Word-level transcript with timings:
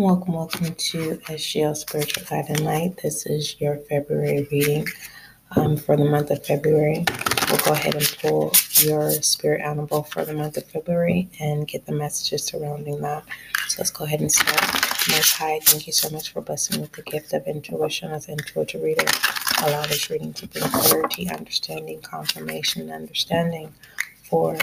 Welcome, 0.00 0.32
welcome 0.32 0.74
to 0.74 1.16
SGL 1.26 1.76
Spiritual 1.76 2.24
Guiding 2.26 2.64
Light. 2.64 2.98
This 3.02 3.26
is 3.26 3.60
your 3.60 3.76
February 3.76 4.48
reading 4.50 4.86
um, 5.56 5.76
for 5.76 5.94
the 5.94 6.06
month 6.06 6.30
of 6.30 6.42
February. 6.42 7.04
We'll 7.50 7.58
go 7.58 7.72
ahead 7.72 7.96
and 7.96 8.16
pull 8.18 8.50
your 8.78 9.10
spirit 9.10 9.60
animal 9.60 10.04
for 10.04 10.24
the 10.24 10.32
month 10.32 10.56
of 10.56 10.64
February 10.64 11.28
and 11.38 11.68
get 11.68 11.84
the 11.84 11.92
messages 11.92 12.44
surrounding 12.44 13.02
that. 13.02 13.24
So 13.68 13.82
let's 13.82 13.90
go 13.90 14.06
ahead 14.06 14.22
and 14.22 14.32
start. 14.32 14.58
Most 15.10 15.36
High, 15.36 15.60
thank 15.64 15.86
you 15.86 15.92
so 15.92 16.08
much 16.08 16.32
for 16.32 16.40
blessing 16.40 16.76
me 16.76 16.80
with 16.84 16.92
the 16.92 17.02
gift 17.02 17.34
of 17.34 17.46
intuition 17.46 18.10
as 18.10 18.26
an 18.28 18.38
intuitive 18.38 18.80
reader. 18.80 19.04
Allow 19.66 19.82
this 19.82 20.08
reading 20.08 20.32
to 20.32 20.46
bring 20.46 20.64
clarity, 20.64 21.28
understanding, 21.28 22.00
confirmation, 22.00 22.80
and 22.80 22.92
understanding 22.92 23.74
for 24.30 24.54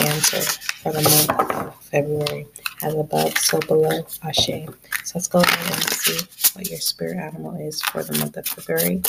answer 0.00 0.42
for 0.82 0.92
the 0.92 1.00
month 1.00 1.52
of 1.52 1.74
February. 1.84 2.46
As 2.82 2.94
above, 2.94 3.38
so 3.38 3.58
below, 3.60 4.06
Ashe. 4.22 4.66
So 5.04 5.12
let's 5.14 5.28
go 5.28 5.40
ahead 5.40 5.74
and 5.74 5.90
see 5.92 6.26
what 6.54 6.68
your 6.68 6.80
spirit 6.80 7.16
animal 7.16 7.54
is 7.56 7.82
for 7.82 8.02
the 8.02 8.18
month 8.18 8.36
of 8.36 8.46
February. 8.46 9.02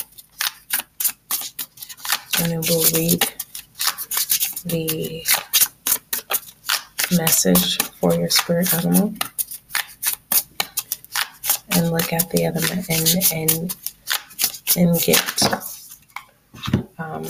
And 2.40 2.52
then 2.52 2.62
we'll 2.68 2.84
read 2.94 3.22
the 4.66 5.26
message 7.18 7.78
for 8.00 8.14
your 8.16 8.30
spirit 8.30 8.74
animal 8.74 9.14
and 11.72 11.92
look 11.92 12.12
at 12.14 12.30
the 12.30 12.46
other 12.46 12.62
and 12.90 13.16
and 13.34 13.76
and 14.78 15.02
get 15.02 15.44
um, 16.98 17.26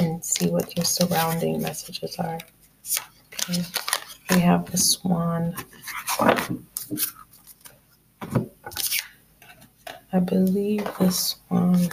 and 0.00 0.24
see 0.24 0.50
what 0.50 0.74
your 0.76 0.84
surrounding 0.84 1.60
messages 1.60 2.16
are. 2.18 2.38
Okay. 3.32 3.62
We 4.30 4.40
have 4.40 4.70
the 4.70 4.78
swan. 4.78 5.54
I 10.12 10.18
believe 10.20 10.84
the 10.98 11.10
swan 11.10 11.88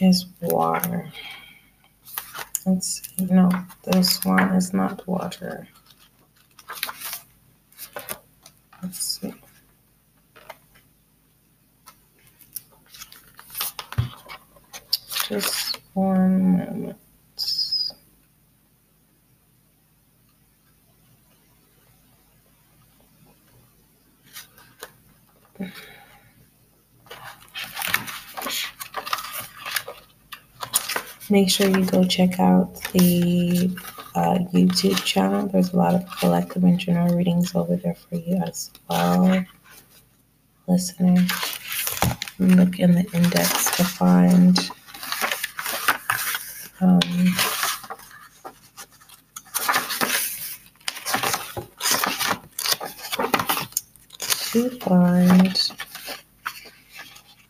is 0.00 0.26
water. 0.40 1.12
Let's 2.66 3.02
see. 3.02 3.24
No, 3.26 3.50
the 3.84 4.02
swan 4.02 4.54
is 4.54 4.72
not 4.72 5.06
water. 5.06 5.68
Let's 8.82 9.20
see. 9.20 9.34
Just 15.28 15.78
one 15.94 16.58
moment. 16.58 16.96
Make 31.30 31.48
sure 31.48 31.68
you 31.68 31.84
go 31.84 32.02
check 32.02 32.40
out 32.40 32.74
the 32.92 33.70
uh, 34.16 34.38
YouTube 34.52 35.02
channel. 35.04 35.46
There's 35.46 35.72
a 35.72 35.76
lot 35.76 35.94
of 35.94 36.04
collective 36.18 36.64
and 36.64 36.76
general 36.76 37.16
readings 37.16 37.54
over 37.54 37.76
there 37.76 37.94
for 37.94 38.16
you 38.16 38.36
as 38.44 38.72
well. 38.88 39.46
Listening. 40.66 41.28
Look 42.40 42.80
in 42.80 42.92
the 42.92 43.06
index 43.12 43.76
to 43.76 43.84
find 43.84 44.58
um, 46.80 47.00
to 54.50 54.70
find 54.80 55.72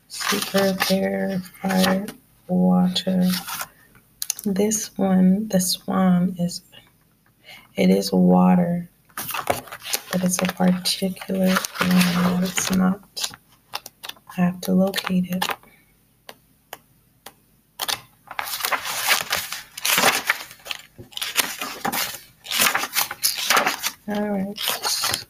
super 0.09 0.75
fair 0.75 1.41
fire 1.63 2.07
water. 2.49 3.31
This 4.45 4.97
one, 4.97 5.49
the 5.49 5.61
swan, 5.61 6.35
is 6.39 6.63
it 7.77 7.91
is 7.91 8.11
water, 8.11 8.89
but 9.17 10.25
it's 10.25 10.41
a 10.41 10.47
particular 10.47 11.55
one. 11.55 12.45
It's 12.45 12.71
not. 12.71 13.33
I 14.37 14.41
have 14.41 14.61
to 14.63 14.73
locate 14.73 15.27
it. 15.29 15.45
All 24.09 24.29
right. 24.29 25.27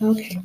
Okay, 0.00 0.42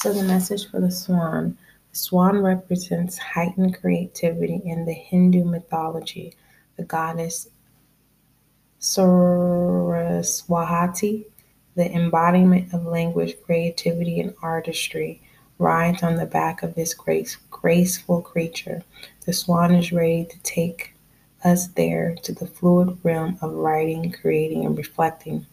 so 0.00 0.12
the 0.14 0.22
message 0.22 0.70
for 0.70 0.80
the 0.80 0.90
swan. 0.90 1.58
The 1.90 1.96
swan 1.98 2.38
represents 2.38 3.18
heightened 3.18 3.78
creativity 3.78 4.62
in 4.64 4.86
the 4.86 4.94
Hindu 4.94 5.44
mythology. 5.44 6.32
The 6.78 6.84
goddess 6.84 7.48
Saraswati, 8.78 10.16
the 11.74 11.92
embodiment 11.92 12.72
of 12.72 12.86
language, 12.86 13.36
creativity, 13.44 14.20
and 14.20 14.34
artistry, 14.42 15.20
rides 15.58 16.02
on 16.02 16.16
the 16.16 16.24
back 16.24 16.62
of 16.62 16.74
this 16.74 16.94
grace, 16.94 17.36
graceful 17.50 18.22
creature. 18.22 18.82
The 19.26 19.34
swan 19.34 19.74
is 19.74 19.92
ready 19.92 20.24
to 20.24 20.38
take 20.42 20.94
us 21.44 21.66
there 21.68 22.14
to 22.22 22.32
the 22.32 22.46
fluid 22.46 22.96
realm 23.02 23.36
of 23.42 23.52
writing, 23.52 24.10
creating, 24.12 24.64
and 24.64 24.78
reflecting. 24.78 25.44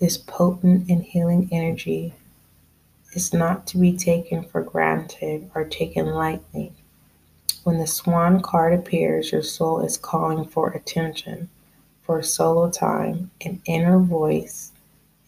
This 0.00 0.18
potent 0.18 0.90
and 0.90 1.02
healing 1.02 1.48
energy 1.50 2.12
is 3.12 3.32
not 3.32 3.66
to 3.68 3.78
be 3.78 3.96
taken 3.96 4.44
for 4.44 4.62
granted 4.62 5.50
or 5.54 5.64
taken 5.64 6.06
lightly. 6.06 6.72
When 7.64 7.78
the 7.78 7.86
swan 7.86 8.40
card 8.40 8.72
appears, 8.72 9.32
your 9.32 9.42
soul 9.42 9.80
is 9.80 9.96
calling 9.96 10.44
for 10.46 10.70
attention, 10.70 11.48
for 12.02 12.22
solo 12.22 12.70
time, 12.70 13.30
an 13.44 13.60
inner 13.66 13.98
voice 13.98 14.72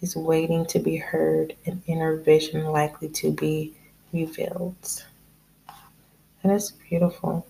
is 0.01 0.17
waiting 0.17 0.67
to 0.67 0.79
be 0.79 0.97
heard, 0.97 1.55
an 1.67 1.83
inner 1.87 2.17
vision 2.17 2.65
likely 2.67 3.09
to 3.09 3.31
be 3.31 3.73
revealed. 4.13 5.05
That 6.43 6.53
is 6.53 6.73
beautiful. 6.89 7.47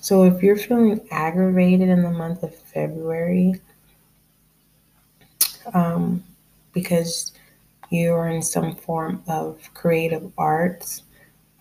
So 0.00 0.24
if 0.24 0.42
you're 0.42 0.56
feeling 0.56 1.00
aggravated 1.10 1.88
in 1.88 2.02
the 2.02 2.10
month 2.10 2.42
of 2.42 2.54
February, 2.54 3.60
um, 5.74 6.22
because 6.76 7.32
you're 7.88 8.28
in 8.28 8.42
some 8.42 8.76
form 8.76 9.22
of 9.28 9.58
creative 9.72 10.30
arts, 10.36 11.04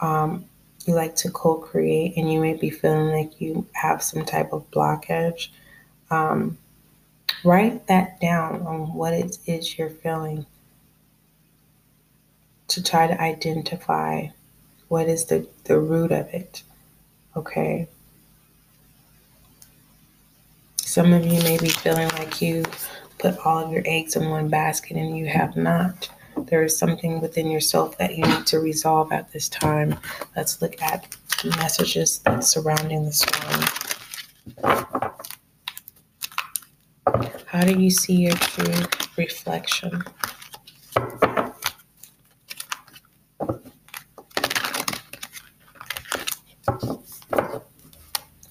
um, 0.02 0.44
you 0.86 0.94
like 0.94 1.16
to 1.16 1.32
co 1.32 1.56
create, 1.56 2.18
and 2.18 2.32
you 2.32 2.42
may 2.42 2.54
be 2.54 2.70
feeling 2.70 3.16
like 3.16 3.40
you 3.40 3.66
have 3.72 4.04
some 4.04 4.26
type 4.26 4.52
of 4.52 4.70
blockage, 4.72 5.48
um, 6.12 6.58
write 7.46 7.88
that 7.88 8.20
down 8.20 8.62
on 8.68 8.94
what 8.94 9.14
it 9.14 9.38
is 9.46 9.78
you're 9.78 9.90
feeling 9.90 10.46
to 12.68 12.84
try 12.84 13.08
to 13.08 13.20
identify 13.22 14.28
what 14.90 15.08
is 15.08 15.26
the, 15.26 15.48
the 15.64 15.80
root 15.80 16.12
of 16.12 16.28
it. 16.34 16.62
Okay. 17.38 17.88
Some 20.76 21.14
of 21.14 21.26
you 21.26 21.42
may 21.44 21.58
be 21.58 21.70
feeling 21.70 22.10
like 22.10 22.42
you 22.42 22.66
put 23.32 23.46
all 23.46 23.66
of 23.66 23.72
your 23.72 23.82
eggs 23.86 24.16
in 24.16 24.30
one 24.30 24.50
basket 24.50 24.98
and 24.98 25.18
you 25.18 25.26
have 25.26 25.56
not. 25.56 26.10
There 26.38 26.64
is 26.64 26.78
something 26.78 27.22
within 27.22 27.50
yourself 27.50 27.98
that 27.98 28.16
you 28.16 28.24
need 28.24 28.46
to 28.48 28.60
resolve 28.60 29.12
at 29.12 29.32
this 29.32 29.50
time. 29.50 29.98
Let's 30.36 30.62
look 30.62 30.80
at 30.82 31.16
the 31.42 31.50
messages 31.58 32.20
that's 32.20 32.50
surrounding 32.50 33.06
the 33.06 33.14
swan. 33.14 33.68
How 37.48 37.64
do 37.64 37.80
you 37.80 37.90
see 37.90 38.14
your 38.14 38.36
true 38.36 38.86
reflection? 39.18 40.04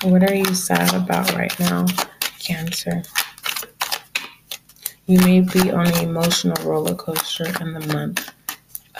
What 0.02 0.28
are 0.28 0.34
you 0.34 0.54
sad 0.54 0.94
about 0.94 1.32
right 1.34 1.58
now? 1.60 1.86
Cancer. 2.40 3.02
You 5.06 5.18
may 5.18 5.40
be 5.40 5.70
on 5.70 5.86
an 5.86 6.08
emotional 6.08 6.56
roller 6.64 6.94
coaster 6.94 7.46
in 7.60 7.74
the 7.74 7.86
month 7.92 8.32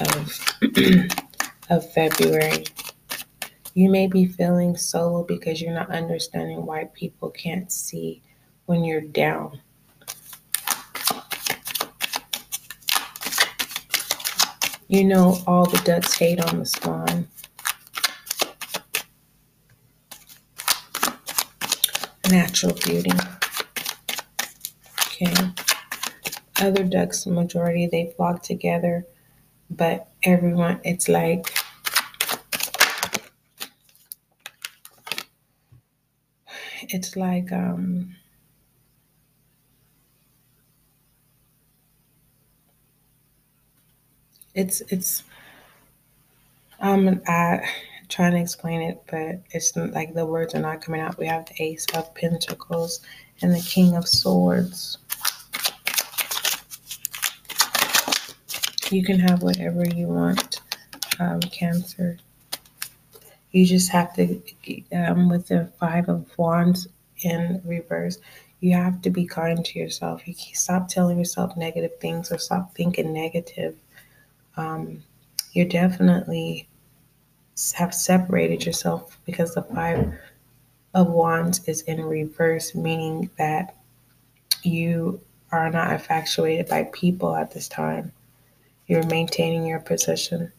of, 0.01 1.11
of 1.71 1.93
February. 1.93 2.65
You 3.73 3.89
may 3.91 4.06
be 4.06 4.27
feeling 4.27 4.77
solo 4.77 5.25
because 5.25 5.62
you're 5.62 5.73
not 5.73 5.91
understanding 5.91 6.67
why 6.67 6.91
people 6.95 7.31
can't 7.31 7.73
see 7.73 8.23
when 8.67 8.85
you're 8.85 9.01
down. 9.01 9.61
You 14.89 15.05
know 15.05 15.39
all 15.47 15.65
the 15.65 15.81
ducks 15.85 16.15
hate 16.19 16.41
on 16.41 16.59
the 16.59 16.67
swan. 16.67 17.29
natural 22.31 22.75
beauty. 22.75 23.12
Okay. 25.07 25.63
Other 26.61 26.85
ducks, 26.85 27.27
majority, 27.27 27.87
they 27.87 28.12
flock 28.17 28.43
together, 28.43 29.06
but 29.71 30.09
everyone, 30.23 30.81
it's 30.85 31.09
like 31.09 31.53
it's 36.89 37.17
like 37.17 37.51
um 37.53 38.15
it's 44.55 44.81
it's 44.89 45.23
um 46.81 47.21
I 47.27 47.69
trying 48.09 48.33
to 48.33 48.41
explain 48.41 48.83
it, 48.83 49.03
but 49.11 49.41
it's 49.50 49.75
like 49.77 50.15
the 50.15 50.27
words 50.27 50.55
are 50.55 50.61
not 50.61 50.83
coming 50.83 51.00
out. 51.00 51.19
We 51.19 51.27
have 51.27 51.47
the 51.47 51.62
Ace 51.62 51.87
of 51.95 52.15
Pentacles 52.15 53.00
and 53.43 53.53
the 53.53 53.61
King 53.61 53.97
of 53.97 54.07
Swords. 54.07 54.99
You 58.91 59.03
can 59.03 59.19
have 59.19 59.43
whatever 59.43 59.85
you 59.85 60.09
want, 60.09 60.61
um, 61.19 61.41
Cancer. 61.41 62.19
You 63.53 63.65
just 63.65 63.91
have 63.91 64.15
to, 64.17 64.43
um, 64.93 65.29
with 65.29 65.49
the 65.49 65.73
Five 65.79 66.09
of 66.09 66.27
Wands 66.37 66.89
in 67.23 67.63
reverse, 67.65 68.19
you 68.61 68.75
have 68.75 69.01
to 69.03 69.11
be 69.11 69.27
kind 69.27 69.65
to 69.65 69.79
yourself. 69.79 70.27
You 70.27 70.35
stop 70.55 70.89
telling 70.89 71.19
yourself 71.19 71.57
negative 71.57 71.99
things 72.01 72.33
or 72.33 72.39
stop 72.39 72.75
thinking 72.75 73.13
negative. 73.13 73.77
Um, 74.57 75.03
you're 75.53 75.69
definitely 75.69 76.69
have 77.75 77.95
separated 77.95 78.67
yourself 78.67 79.19
because 79.25 79.55
the 79.55 79.63
five 79.63 80.13
of 80.95 81.09
wands 81.09 81.67
is 81.69 81.83
in 81.83 82.05
reverse, 82.05 82.75
meaning 82.75 83.31
that 83.39 83.77
you 84.63 85.21
are 85.53 85.71
not 85.71 85.93
infatuated 85.93 86.69
by 86.69 86.85
people 86.93 87.35
at 87.37 87.53
this 87.53 87.69
time. 87.69 88.13
You're 88.87 89.07
maintaining 89.07 89.67
your 89.67 89.81
position. 89.81 90.53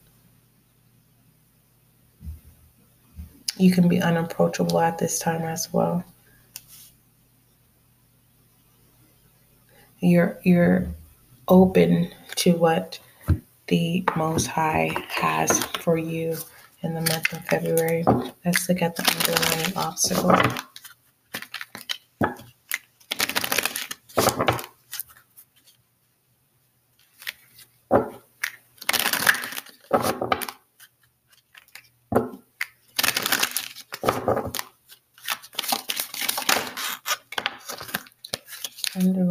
You 3.58 3.72
can 3.72 3.88
be 3.88 4.02
unapproachable 4.02 4.80
at 4.80 4.98
this 4.98 5.20
time 5.20 5.44
as 5.44 5.72
well. 5.72 6.04
You're 10.00 10.38
you're 10.44 10.88
open 11.48 12.10
to 12.36 12.52
what 12.54 13.00
the 13.68 14.04
most 14.16 14.48
high 14.48 14.96
has 15.10 15.64
for 15.82 15.98
you 15.98 16.38
in 16.82 16.94
the 16.94 17.02
month 17.02 17.34
of 17.34 17.46
February. 17.46 18.04
Let's 18.44 18.68
look 18.70 18.82
at 18.82 18.96
the 18.96 19.04
underlying 19.04 19.78
obstacle. 19.78 20.36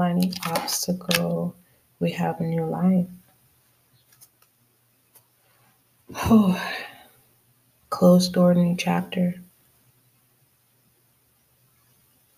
Underlining 0.05 0.35
obstacle, 0.45 1.57
we 1.99 2.11
have 2.11 2.39
a 2.39 2.45
new 2.45 2.67
life. 2.67 3.07
Oh, 6.15 6.63
closed 7.89 8.35
door, 8.35 8.53
new 8.53 8.77
chapter. 8.77 9.35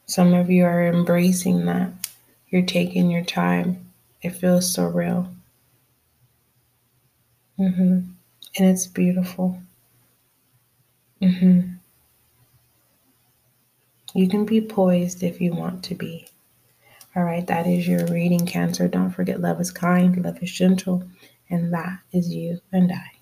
Some 0.07 0.33
of 0.33 0.49
you 0.49 0.65
are 0.65 0.87
embracing 0.87 1.67
that. 1.67 1.91
You're 2.51 2.63
taking 2.63 3.11
your 3.11 3.25
time. 3.25 3.91
It 4.23 4.31
feels 4.31 4.73
so 4.73 4.87
real. 4.87 5.29
Mm-hmm. 7.59 7.83
And 7.83 8.69
it's 8.69 8.87
beautiful. 8.87 9.61
Mm-hmm. 11.21 11.73
You 14.15 14.29
can 14.29 14.45
be 14.45 14.61
poised 14.61 15.25
if 15.25 15.41
you 15.41 15.53
want 15.53 15.83
to 15.85 15.97
be. 15.97 16.29
All 17.17 17.25
right, 17.25 17.47
that 17.49 17.67
is 17.67 17.89
your 17.89 18.07
reading, 18.09 18.47
Cancer. 18.47 18.89
Don't 18.89 19.11
forget, 19.11 19.41
love 19.41 19.61
is 19.61 19.73
kind, 19.73 20.23
love 20.25 20.43
is 20.43 20.53
gentle, 20.53 21.05
and 21.51 21.73
that 21.75 22.01
is 22.13 22.35
you 22.35 22.61
and 22.73 22.93
I. 22.93 23.13